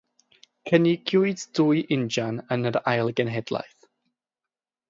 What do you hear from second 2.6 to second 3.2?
yr ail